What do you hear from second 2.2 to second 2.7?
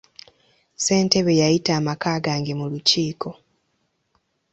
gange mu